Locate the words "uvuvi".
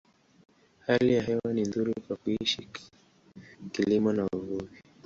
4.33-4.77